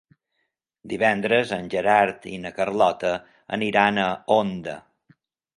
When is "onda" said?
4.39-4.79